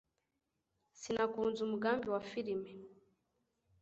Sinakunze 0.99 1.59
umugambi 1.63 2.07
wa 2.13 2.21
firime. 2.29 2.69